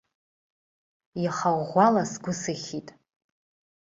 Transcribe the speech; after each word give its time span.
Иаха 1.23 1.49
ӷәӷәала 1.59 2.03
сгәы 2.11 2.33
сыхьит. 2.41 2.87